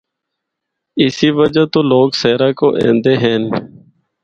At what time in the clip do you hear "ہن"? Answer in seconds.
3.23-3.43